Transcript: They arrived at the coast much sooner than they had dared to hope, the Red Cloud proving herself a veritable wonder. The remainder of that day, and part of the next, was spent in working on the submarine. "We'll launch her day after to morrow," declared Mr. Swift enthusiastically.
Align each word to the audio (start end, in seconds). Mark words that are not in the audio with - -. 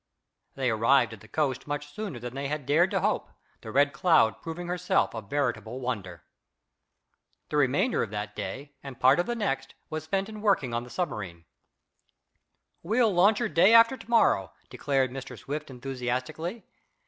They 0.55 0.71
arrived 0.71 1.13
at 1.13 1.21
the 1.21 1.27
coast 1.27 1.67
much 1.67 1.93
sooner 1.93 2.17
than 2.17 2.33
they 2.33 2.47
had 2.47 2.65
dared 2.65 2.89
to 2.89 3.01
hope, 3.01 3.29
the 3.61 3.71
Red 3.71 3.93
Cloud 3.93 4.41
proving 4.41 4.65
herself 4.65 5.13
a 5.13 5.21
veritable 5.21 5.79
wonder. 5.79 6.23
The 7.49 7.57
remainder 7.57 8.01
of 8.01 8.09
that 8.09 8.35
day, 8.35 8.73
and 8.81 8.99
part 8.99 9.19
of 9.19 9.27
the 9.27 9.35
next, 9.35 9.75
was 9.91 10.03
spent 10.03 10.27
in 10.27 10.41
working 10.41 10.73
on 10.73 10.83
the 10.83 10.89
submarine. 10.89 11.45
"We'll 12.81 13.13
launch 13.13 13.37
her 13.37 13.47
day 13.47 13.75
after 13.75 13.95
to 13.95 14.09
morrow," 14.09 14.53
declared 14.71 15.11
Mr. 15.11 15.37
Swift 15.37 15.69
enthusiastically. 15.69 16.65